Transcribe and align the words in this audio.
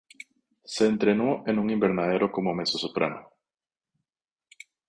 Se 0.65 0.87
entrenó 0.87 1.43
en 1.45 1.59
un 1.59 1.69
invernadero 1.69 2.31
como 2.31 2.55
mezzosoprano. 2.55 3.29